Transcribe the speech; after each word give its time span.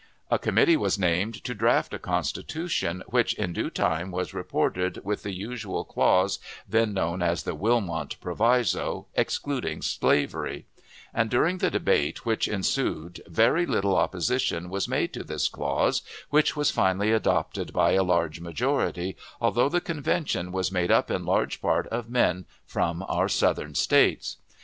A 0.31 0.39
committee 0.39 0.77
was 0.77 0.97
named 0.97 1.43
to 1.43 1.53
draft 1.53 1.93
a 1.93 1.99
constitution, 1.99 3.03
which 3.05 3.35
in 3.35 3.53
due 3.53 3.69
time 3.69 4.09
was 4.09 4.33
reported, 4.33 4.99
with 5.03 5.21
the 5.21 5.31
usual 5.31 5.83
clause, 5.85 6.39
then 6.67 6.91
known 6.91 7.21
as 7.21 7.43
the 7.43 7.53
Wilmot 7.53 8.15
Proviso, 8.19 9.05
excluding 9.13 9.83
slavery; 9.83 10.65
and 11.13 11.29
during 11.29 11.59
the 11.59 11.69
debate 11.69 12.25
which 12.25 12.47
ensued 12.47 13.21
very 13.27 13.67
little 13.67 13.95
opposition 13.95 14.71
was 14.71 14.87
made 14.87 15.13
to 15.13 15.23
this 15.23 15.47
clause, 15.47 16.01
which 16.31 16.55
was 16.55 16.71
finally 16.71 17.11
adopted 17.11 17.71
by 17.71 17.91
a 17.91 18.01
large 18.01 18.39
majority, 18.39 19.15
although 19.39 19.69
the 19.69 19.79
convention 19.81 20.51
was 20.51 20.71
made 20.71 20.89
up 20.89 21.11
in 21.11 21.25
large 21.25 21.61
part 21.61 21.85
of 21.89 22.09
men 22.09 22.45
from 22.65 23.05
our 23.07 23.29
Southern 23.29 23.75
States. 23.75 24.37